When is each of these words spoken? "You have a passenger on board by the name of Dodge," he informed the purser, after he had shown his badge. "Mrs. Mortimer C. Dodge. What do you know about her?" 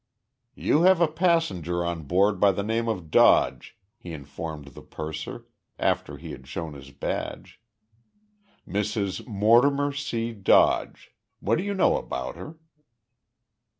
"You 0.55 0.81
have 0.81 0.99
a 0.99 1.07
passenger 1.07 1.85
on 1.85 2.05
board 2.05 2.39
by 2.39 2.51
the 2.53 2.63
name 2.63 2.87
of 2.87 3.11
Dodge," 3.11 3.77
he 3.99 4.13
informed 4.13 4.69
the 4.69 4.81
purser, 4.81 5.45
after 5.77 6.17
he 6.17 6.31
had 6.31 6.47
shown 6.47 6.73
his 6.73 6.89
badge. 6.89 7.61
"Mrs. 8.67 9.27
Mortimer 9.27 9.91
C. 9.91 10.33
Dodge. 10.33 11.11
What 11.39 11.59
do 11.59 11.63
you 11.63 11.75
know 11.75 11.97
about 11.97 12.35
her?" 12.35 12.57